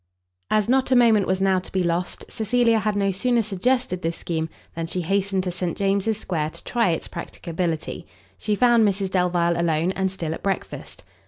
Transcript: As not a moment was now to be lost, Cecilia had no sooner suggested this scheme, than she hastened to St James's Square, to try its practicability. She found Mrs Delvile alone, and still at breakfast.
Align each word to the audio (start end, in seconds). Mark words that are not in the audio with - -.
As 0.49 0.67
not 0.67 0.89
a 0.89 0.95
moment 0.95 1.27
was 1.27 1.39
now 1.39 1.59
to 1.59 1.71
be 1.71 1.83
lost, 1.83 2.25
Cecilia 2.27 2.79
had 2.79 2.95
no 2.95 3.11
sooner 3.11 3.43
suggested 3.43 4.01
this 4.01 4.15
scheme, 4.17 4.49
than 4.73 4.87
she 4.87 5.01
hastened 5.01 5.43
to 5.43 5.51
St 5.51 5.77
James's 5.77 6.17
Square, 6.17 6.49
to 6.49 6.63
try 6.63 6.89
its 6.89 7.07
practicability. 7.07 8.07
She 8.39 8.55
found 8.55 8.83
Mrs 8.83 9.11
Delvile 9.11 9.61
alone, 9.61 9.91
and 9.91 10.09
still 10.09 10.33
at 10.33 10.41
breakfast. 10.41 11.03